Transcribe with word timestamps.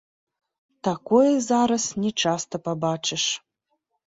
Такое 0.87 1.31
зараз 1.49 1.85
не 2.07 2.11
часта 2.25 2.55
пабачыш. 2.71 3.23